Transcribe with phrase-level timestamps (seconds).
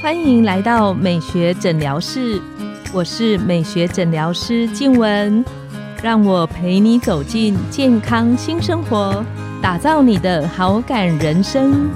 [0.00, 2.40] 欢迎来到美学诊疗室，
[2.92, 5.44] 我是美学诊疗师静文，
[6.02, 9.24] 让我陪你走进健康新生活，
[9.60, 11.90] 打造你的好感人生。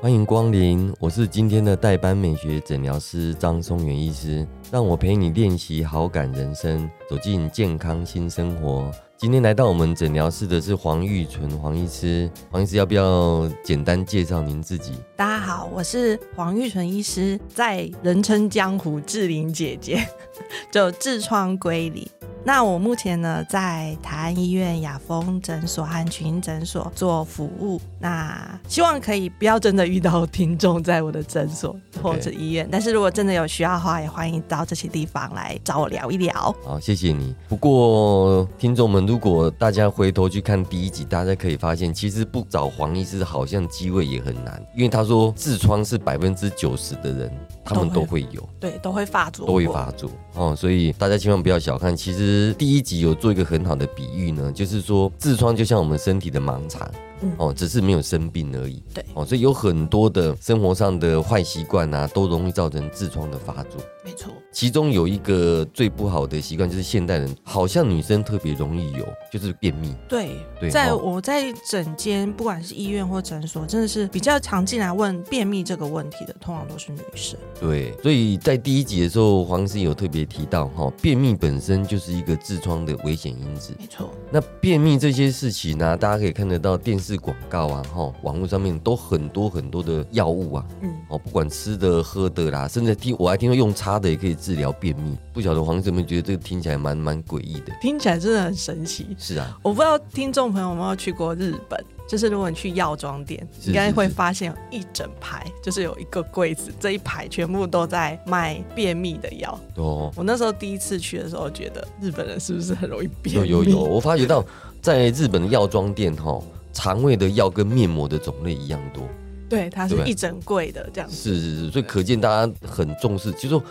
[0.00, 8.90] 欢迎光临，我是今天的代班美学诊疗师张松元医师，让我陪你练习好感人生，走进健康新生活。
[9.24, 14.92] 今天来到我们诊疗室的是黄玉纯黄医师，黄医师要不要简单介绍您自己？
[15.16, 20.06] 大家好，我是黄玉纯医师，在人称江湖志玲姐姐，
[20.70, 22.06] 就痔疮归零。
[22.46, 27.80] 那我目前呢，在台安医院雅风诊所和群诊所做服务。
[27.98, 36.54] 那希望可以不要真的遇到听众在我的诊所或者医院，但是如果真的有需要的话，也欢迎到这些地方来找我聊一聊。
[36.62, 37.34] 好，谢谢你。
[37.48, 47.32] 不过听众们，如果大家回头去看第一集，大家可以发现，其实不找黄医师好像机会也很难，因为他说痔疮是百分之九十的人。
[47.66, 51.96] 他们都会有，对，都会发作，都会发作哦，所以大家千万不要小看。
[51.96, 56.90] 其实第一集有做一个很好的比喻呢，就是说痔疮就像我们身体的盲肠。
[57.38, 58.82] 哦，只是没有生病而已。
[58.92, 63.80] 对，哦，所以有很多的生活上的坏习惯啊，都容易造成痔疮的发作。
[64.04, 69.92] 没错，其中有一个最不好的习惯，就是现代人好像女生特别容易有，就是便秘。
[70.08, 70.30] 对，
[70.60, 77.36] 对在我在整间，不管是医院或诊所，真的是比较常进来问便秘这个问题的，通常都是女生。
[77.58, 83.74] 对，所以在第一集的时候，黄医生有特别提到，哈，便秘本身就是一个痔疮的危险因子。
[83.80, 87.14] 没错，那便秘这些事情呢，大家可以看得到电视。
[87.24, 95.16] 广告啊，哈，网络上面都很多很多的药物啊，嗯，哦，不管吃的喝的啦，甚至听我还听说用擦的也可以治疗便秘。
[95.32, 97.72] 不晓得黄医生觉得这个听起来蛮蛮诡异的？
[97.80, 99.16] 听起来真的很神奇。
[99.18, 109.58] 是啊，我不知道听众朋友有没有去过日本，就是如果你去药妆店，应该会发现一整排，就是有一个柜子，这一排全部都在卖便秘的药。
[109.76, 113.48] 哦，我那时候第一次去的时候，觉得日本人是不是很容易便秘？
[113.48, 114.44] 有有有，我发觉到
[114.82, 116.38] 在日本的药妆店，哈。
[116.76, 119.04] 肠胃的药跟面膜的种类一样多，
[119.48, 121.08] 对，它是一整柜的这样。
[121.08, 123.30] 是是是，所以可见大家很重视。
[123.34, 123.62] 其实说，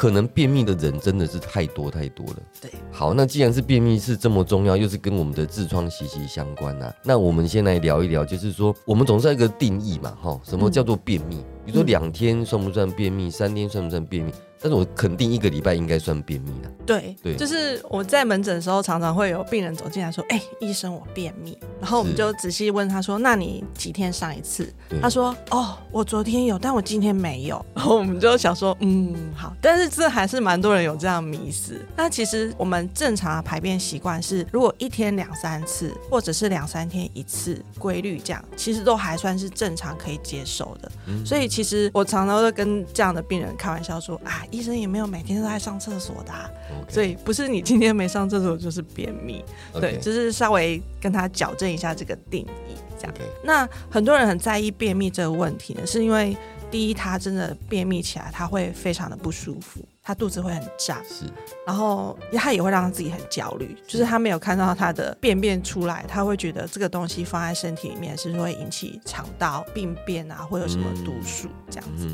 [0.00, 2.36] 可能便秘的人真的是太多太多了。
[2.58, 11.44] 对，好，那既然是便秘是这么重要，又是跟我们的痔疮息息相关呐，那我们先来聊一聊，就是说，我们总是一个定义嘛，哈，什么叫做便秘？
[11.66, 13.30] 比如说两天算不算便秘？
[13.30, 14.32] 三天算不算便秘？
[14.60, 16.70] 但是我肯定一个礼拜应该算便秘了。
[16.86, 24.70] 对对，就是我在门诊的时候，常常会有病人走进来说：“哎，医生，我便秘。”然后我们就仔细问他说：“那你几天上一次？”
[25.00, 31.80] 他说：“哦，我昨天有，但我今天没有。”然 后我们就想说：“嗯，好。”但是这还是蛮多人有这样迷思。
[31.96, 40.90] 那其实我们正常的排便习惯是，如果一天两三次，或者是两三天一次，规律这样，其实都还算是正常可以接受的。
[41.24, 46.32] 所以其实我常常都跟这样的病人开玩笑说：“啊。”医生也没有每天都在上厕所的，
[46.88, 53.14] 所以不是你今天没上厕所就是便秘，对，就是稍微跟他矫正一下这个定义，这样。
[53.44, 56.36] 那很多人很在意便秘这个问题呢，是因为
[56.70, 59.80] 第一，他真的便秘起来他会非常的不舒服。
[60.10, 61.24] 他肚子会很胀，是，
[61.64, 72.08] 然后他也会让他自己很焦虑，就是他没有看到他的便便出来，他会觉得这个东西放在身体里面是会引起肠道病变啊，会有什么毒素这样子。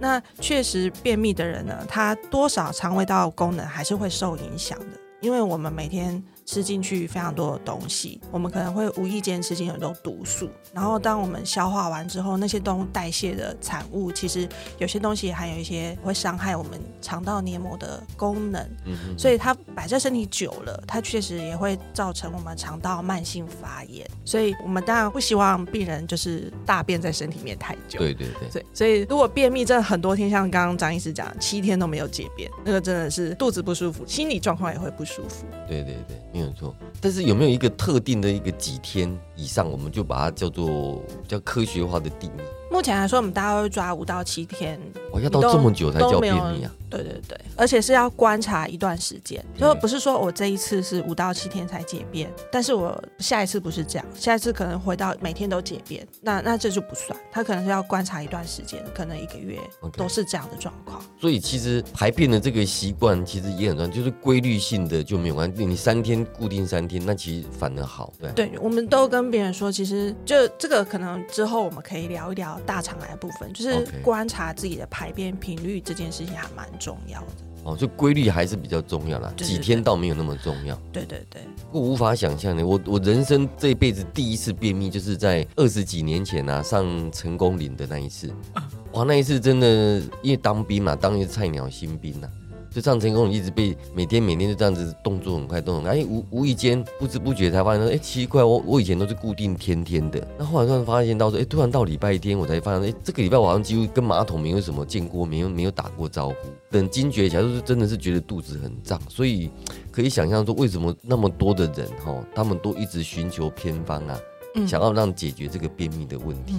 [0.00, 6.24] 那确实便秘的人呢，他多少肠胃道功能还是会受影响的，因为我们每天。
[6.44, 14.48] 吃进去非常多的东西，我们可能会无意间吃进很多毒素，然后当我们消化完之后，那些东代谢的产物，其实
[14.78, 24.08] 有些东西还有一些会伤害我们肠道黏膜的功能，嗯所以它摆在身体久了，它确实也会造成我们肠道慢性发炎。
[24.24, 27.98] 所以我们当然不希望病人就是大便在身体里面太久。
[27.98, 28.64] 对对对。
[28.74, 35.46] 所以如果便秘真的很多天，像刚刚张医师讲，七天都没有解便，那个真的是肚子不舒服，心理状况也会不舒服。
[35.68, 36.16] 对对对。
[36.32, 42.40] 没有错，但是有没有一个特定的一个几天以上，我们就把它叫做叫科学化的定义？
[42.72, 44.80] 目前来说，我们大概会抓五到七天。
[45.12, 46.72] 我要到这么久才叫便秘啊？
[46.88, 59.58] 对对对，而且是要观察一段时间，就不是说我这一次是五到七天才解便，但是我下一次不是这样，下一次可能回到每天都解便，那 那这就不算，他可能是要观察一段时间，可能一个月
[59.94, 61.02] 都是这样的状况。
[61.20, 65.64] 所以其实排便的这个习惯其实也很重要，就是规律性的就没有关系。
[65.66, 68.12] 你三天固定三天，那其实反而好。
[68.18, 72.60] 对，对，我们都跟别人说，其实就这个可能之后我们可以聊一聊。
[72.66, 77.26] 大肠癌部分，就是观察自己的排便频率这件事情还蛮重要的。
[77.64, 80.76] 哦，就规律还是比较重要啦，几天倒没有那么重要。
[80.92, 88.28] 对对对，我无法想象的，我我人生这一辈子第一次便秘，就是在二十几年前啊，上成功岭的那一次。
[88.94, 92.28] 哇，那一次真的因为当兵嘛，当一个菜鸟新兵呐。
[92.74, 95.92] 就上成功，一直被每天每天就这样子动作很快，动很快。
[95.92, 106.34] 哎，无无意间不知不觉才发现说，哎，奇怪，我我以前都是固定天天的，那后来突然发现到说，哎，突然到礼拜天，我才发现，哎，这个礼拜我好像几乎跟马桶没有什么见过，没有没有打过招呼。
[106.70, 109.50] 等惊觉起来，就是真的是觉得肚子很胀，所以
[109.90, 114.18] 可以想象说，为什么那么多的人哈，他们都一直寻求偏方啊，
[114.66, 116.54] 想要让解决这个便秘的问题。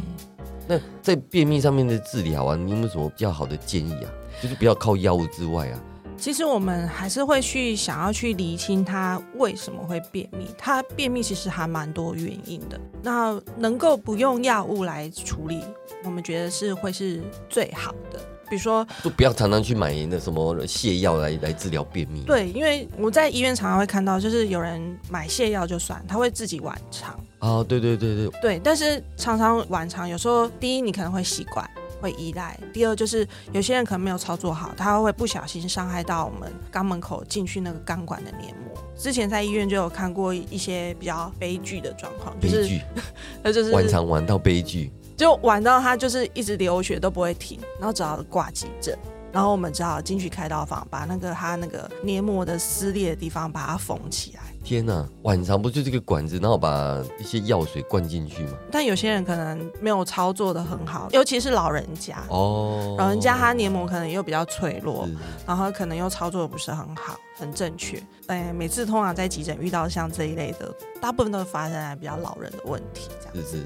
[0.68, 4.12] 那在便秘上面的治疗啊，你有没有什么比较好的建议啊？
[4.42, 5.84] 就是不要靠药物之外啊。
[6.18, 10.48] 其实我们还是会去想要去厘清他为什么会便秘。
[10.58, 12.80] 他便秘其实还蛮多原因的。
[13.02, 15.60] 那能够不用药物来处理，
[16.06, 18.20] 我们觉得是会是最好的。
[18.50, 22.22] 比如说，就不要常常去买那什么泻药来来治疗便秘。
[22.22, 27.20] 对，因为我在医院常常会看到，就是有人买泻药就算，他会自己晚肠。
[27.40, 28.30] 啊，对对对对。
[28.42, 31.68] 对，但是常常晚肠，有时候第一你可能会习惯。
[32.04, 32.60] 会依赖。
[32.74, 38.84] 第二就是有些人可能没有操作好，他会不小心伤害到我们肛门口进去那个钢管的黏膜。
[38.98, 42.82] 之前在医院就有看过一些比较悲剧的状况，悲剧，
[43.42, 48.98] 那就是玩肠玩到悲剧，就玩到他就是一直流血都不会停，然后只好挂急诊。
[49.32, 54.42] 然后我们只好进去开刀房，把那个他那个黏膜的撕裂的地方把它缝起来。
[54.64, 58.54] 天呐，晚上不就这个管子，然后把一些药水灌进去吗？
[58.72, 65.08] 但有些人可能没有操作的很好，尤其是老人家哦，老人家他黏膜可能又比较脆弱，
[65.46, 68.02] 然后可能又操作的不是很好，很正确。
[68.28, 73.36] 哎，每次通常在急诊遇到像这一类的，大部分都是发生在比较老人的问题，这样。
[73.36, 73.66] 是是是。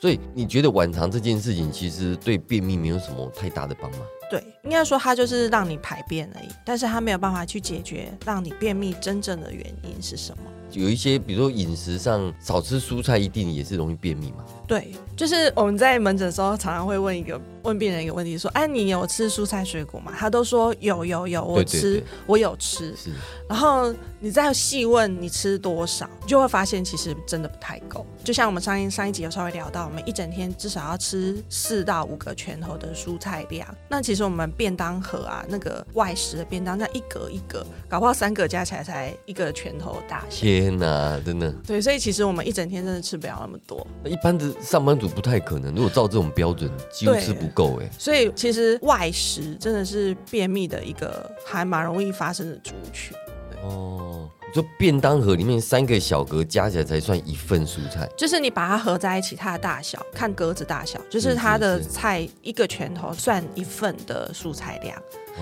[0.00, 4.00] 所以你觉得晚肠这件事情其实对便秘没有什么太大的帮忙？
[4.32, 10.44] 对，应该说它就是让你排便而已，但是它没有办法去解决让你便秘真正的原因是什么。
[10.72, 14.44] 有一些，比如说饮食上少吃蔬菜，一定也是容易便秘嘛？
[14.66, 22.96] 对，就是我们在门诊的时候，常常会问一个问病人一个问题，说：“哎，你有吃蔬菜水果吗？”他都说有有有，我吃，我有吃。
[22.96, 23.10] 是。
[23.48, 28.06] 然后你再细问你吃多少，就会发现其实真的不太够。
[28.24, 33.68] 就像我们上一上一集有稍微聊到，我们一整天至少要吃四到五个拳头的蔬菜量。
[33.90, 40.46] 那其实我们便当盒啊，那个外食的便当，那一格一格，搞不好三个加起来才一个拳头大小。
[40.62, 41.50] 天哪，真的。
[41.66, 43.86] 对，所以其实我们一整天真的吃不了那么多。
[44.04, 47.90] 一般的上班族不太可能，如果照这种标准，几乎吃不够哎。
[47.98, 53.16] 所以其实外食真的是便秘的一个还蛮容易发生的族群。
[53.62, 54.28] 哦。
[54.52, 64.96] 就便当盒里面三个小格加起来才算一份蔬菜，就是你把它合在一起，它的大小看格子大小，就是它的菜一个拳头算一份的蔬菜量。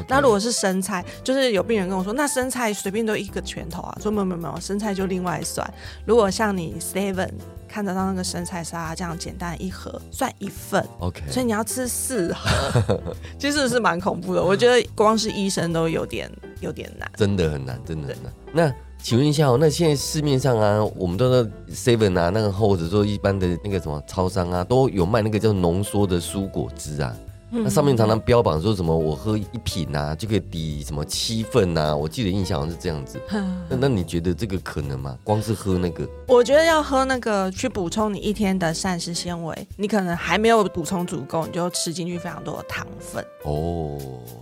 [0.07, 5.69] 那如果是生菜，就是有病人跟我说，那生菜随便都一个拳头啊，说没有没有没有，生菜就另外算。
[6.07, 7.29] 如果像你 seven
[7.69, 10.87] 看得到那个生菜沙拉这样简单一盒，算一份。
[11.01, 13.03] OK，所以你要吃四盒，
[13.37, 14.41] 其实是蛮恐怖的。
[14.41, 16.31] 我觉得光是医生都有点
[16.61, 18.33] 有点难，真的很难，真的很难。
[18.53, 27.13] 那请问一下哦，那现在市面上啊，我们都是 seven 啊，那个或者说一般的那个什么超商啊，都有卖那个叫浓缩的蔬果汁啊。
[27.51, 33.21] 那上面常常标榜说什么我喝一瓶啊就可以抵什么七份啊，我记得印象好像是这样子。
[33.69, 35.19] 那那你觉得这个可能吗？
[35.25, 36.09] 光是喝那个？
[36.29, 43.25] 我觉得要喝那个去补充你一天的膳食纤维，你可能还没有补充足够，你就吃进去非常多的糖分。
[43.43, 43.99] 哦，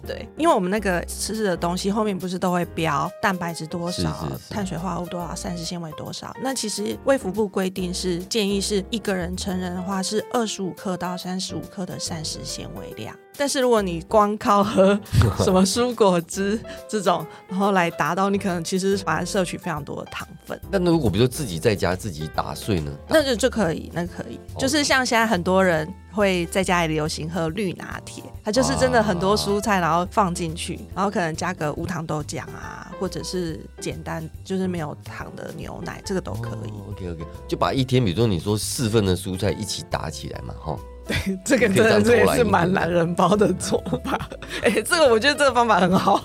[0.07, 6.35] 对，因为我们那个吃的东西后面不是都会标蛋白质多少、碳水化合物多少、膳食纤维多少？
[6.43, 12.93] 那其实卫福部规定是建议是一个人成人的话是二十五克到三十五克的膳食纤维。
[13.37, 14.99] 但是如果你光靠喝
[15.39, 20.61] 什么蔬果汁这种，然后来达到，你可能其实反而摄取非常多的糖分。
[20.71, 22.91] 那如果比如说自己在家自己打碎呢？
[23.09, 36.73] 那就就可以，那可以，就是像现在很多人会在家里流行喝绿拿铁，它就是真的很多蔬菜，然后放进去，然后可能加个无糖豆浆啊，或者是简单就是没有糖的牛奶，这个都可以。
[36.91, 40.77] OK OK，就把一天，比如说你说四份的蔬菜一起打起来嘛，哈。
[41.09, 44.29] 对，这个真的这也是蛮懒人包的做法。
[44.63, 46.17] 哎，这个我觉得这个方法很好。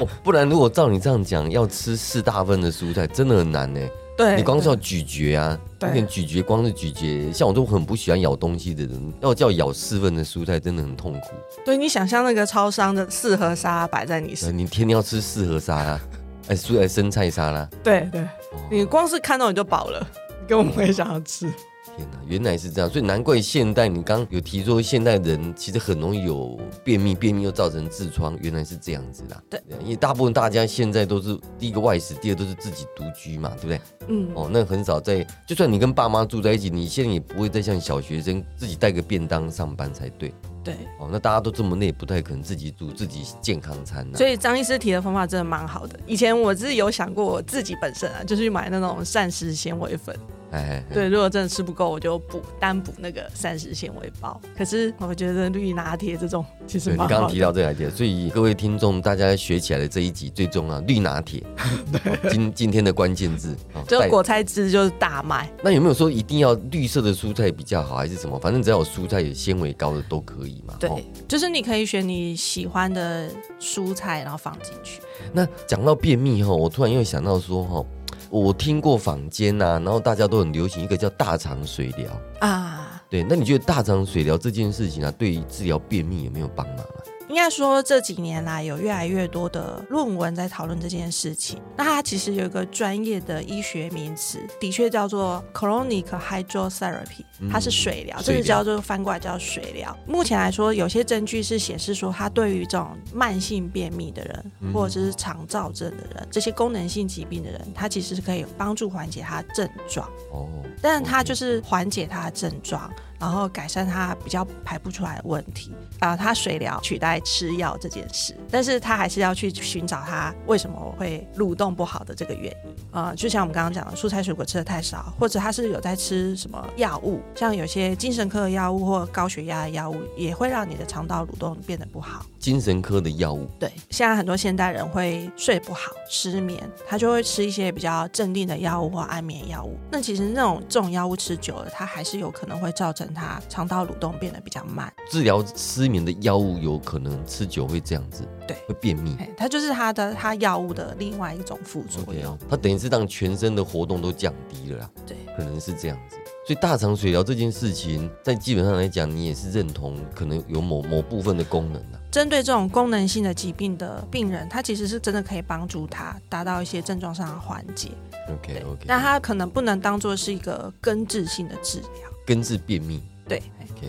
[0.00, 3.80] 哦，不然如果照你这样讲，要吃四大份的蔬菜，真的很难呢。
[4.16, 11.28] 对，你光是要咀嚼啊，有点咀嚼，光是咀嚼，像我都很不喜欢咬东西的人，要叫咬四份的蔬菜，真的很痛苦。
[11.64, 16.00] 对你想象那个超商的四盒沙拉摆在你身，你天天要吃四盒沙拉，
[16.48, 17.68] 哎，蔬菜生菜沙拉。
[17.82, 18.26] 对对，
[18.70, 20.06] 你光是看到你就饱了，
[20.42, 21.50] 你根本不会想要吃。
[21.96, 29.42] 天哪，原来是这样，所以难怪现代你刚刚有提说，现代人其实很容易有便秘，便秘又造成痔疮，原来是这样子啦。
[29.50, 33.80] 对，因为大部分大家现在都是第一个外食，第二都是自己独居嘛，对不对？
[34.08, 40.32] 嗯，哦，那很少在，就算你跟爸妈住在一起，你现在也不会再像小学生自己带个便当上班才对。
[40.62, 44.06] 对，哦，那大家都这么累，不太可能自己煮自己健康餐。
[44.14, 45.98] 所以张医师提的方法真的蛮好的。
[46.06, 50.14] 以前我自己有想过，我自己本身啊，就是去买那种膳食纤维粉。
[50.50, 54.40] 哎，对，如果真的吃不够，我就补单补那个膳食纤维包。
[54.56, 61.42] 可是我觉得绿拿铁这种其实你刚刚提到这个 idea，所以各位听众大家学起来的这一集最重要，绿拿铁。
[62.30, 65.50] 今今天的关键字，就果菜汁就是大麦。
[65.62, 68.38] 那有没有说一定要绿色的蔬菜比较好，还是什么？
[68.38, 70.74] 反正只要有蔬菜有纤维高的都可以嘛。
[70.80, 70.90] 对，
[71.28, 73.30] 就是你可以选你喜欢的
[73.60, 75.00] 蔬菜，然后放进去。
[75.32, 77.84] 那讲到便秘哈，我突然又想到说哈。
[78.30, 82.08] 我听过坊间呐，然后大家都很流行一个叫大肠水疗
[82.40, 86.98] 啊，对，那你觉得大肠水疗这件事情啊，对治疗便秘有没有帮忙啊？
[87.30, 91.62] 应该说这几年来有越来越多的论文在讨论这件事情。
[91.76, 99.96] 那它其实有一个专业的医学名词，的确叫做 chronic hydrotherapy，它是水疗，这个叫做翻过来叫水疗。
[100.08, 110.04] 目前来说，有些证据是显示说，它对于这种慢性便秘的人，或者是肠燥症的人，这些功能性疾病的人，它其实是可以帮助缓解他症状。
[110.32, 110.48] 哦，
[110.82, 112.92] 但是它就是缓解他的症状。
[113.20, 132.24] 然后改善他比较排不出来的问题啊，他水疗取代吃药这件事，但是他还是要去寻找他为什么会蠕动不好的这个原因啊，就像我们刚刚讲的，蔬菜水果吃的太少，或者他是有在吃什么药物，像有些精神科的药物或高血压的药物，也会让你的肠道蠕动变得不好。
[132.38, 136.58] 精神科的药物，对，现在很多现代人会睡不好、失眠，
[136.88, 139.76] 他就会吃一些比较镇定的药物或安眠药物。
[139.90, 143.09] 那其实那种这种药物吃久了，它还是有可能会造成。
[143.12, 149.16] 它肠道蠕动变得比较慢，治疗失眠的药物有可能吃久会这样子，对，会便秘。
[149.36, 154.90] 它就是它的它药物的另外一种副作用，它等于是让全身的活动都降低了啦。
[155.06, 156.16] 对，可能是这样子。
[156.46, 162.00] 所以大肠水疗这件事情，在基本上来讲，你也是认同可能有某某部分的功能的。
[162.10, 167.90] 针对这种功能性的疾病的病人，他其实是真的可以帮助他达到一些症状上的缓解。
[168.28, 173.02] OK OK，那他可能不能当做是一个根治性的治疗，根治便秘。
[173.26, 173.42] 对，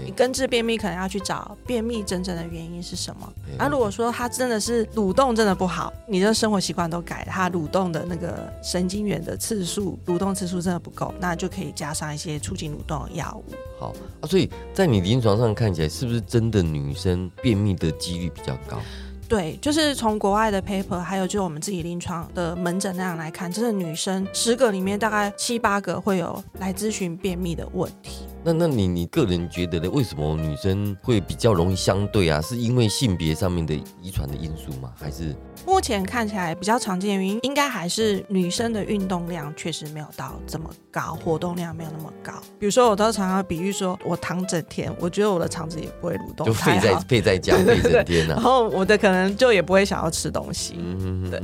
[0.05, 3.33] 你根治便秘可能要去找便秘真正的原因是什么。
[3.60, 13.53] 啊，如果说他真的是蠕动真的不好，你的生活习惯都改，他蠕动的那个神经元的次数、蠕动次数真的不够，那就可以加上一些促进蠕动的药物。
[13.79, 18.79] 好啊，所以在你临床上看起来，是不是真的女生便秘的几率比较高？
[19.31, 28.27] 对，就是从国外的 paper，还有就是我们自己临床的门诊那样来看，真的女生十个里面大概七八个会有来咨询便秘的问题。
[28.43, 29.89] 那那你你个人觉得呢？
[29.89, 32.41] 为什么女生会比较容易相对啊？
[32.41, 34.91] 是因为性别上面的遗传的因素吗？
[35.00, 35.33] 还是
[35.65, 42.33] 目前看起来比较常见的原因，应该还是女生的运动量确实没有到这么高，活动量没有那么高。
[42.59, 48.33] 比如说，我都常常比喻说，我躺整天，我觉得我的肠子也不会蠕动，就废在废在家废整天啊。
[48.33, 50.75] 然后我的可能就也不会想要吃东西，
[51.29, 51.41] 对。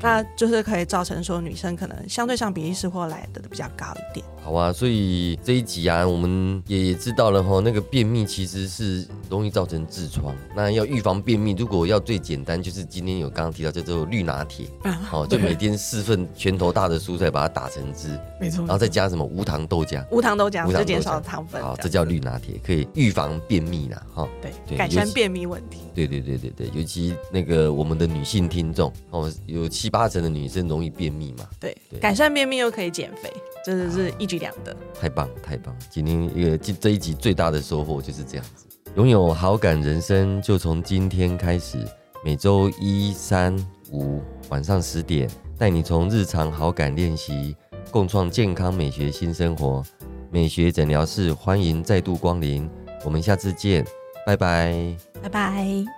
[0.00, 4.24] 那就是可以造成说女生可能相对上比例是或来的比较高一点。
[4.42, 10.32] 好啊，所以这一集啊，我们也知道了哈，那个便秘其实是容易造成痔疮。
[10.54, 14.66] 那要预防便秘，如果要最简单，就是今天有刚刚提到叫做绿拿铁，
[15.10, 21.60] 哦，就每天四份拳头大的蔬菜把它打成汁，没错，然后再加什么无糖豆浆，无糖豆浆，就减少糖分。
[21.60, 25.80] 好，这叫绿拿铁，可以预防便秘啦，哈，对，改善便秘问题。
[25.92, 33.30] 对对对对对，尤其那个我们的女性听众哦，有七八成的女生容易便秘嘛，对，改善便秘又可以减肥。
[33.64, 35.76] 真的是一举两得，太棒太棒！
[35.90, 38.64] 今天一个这这一集最大的收获就是这样子，
[38.94, 41.78] 拥有好感人生就从今天开始，
[42.24, 43.56] 每周一、三、
[43.90, 45.28] 五晚上十点，
[45.58, 47.56] 带你从日常好感练习，
[47.90, 49.82] 共创健康美学新生活。
[50.30, 52.70] 美学诊疗室欢迎再度光临，
[53.04, 53.84] 我们下次见，
[54.24, 55.95] 拜拜，拜拜。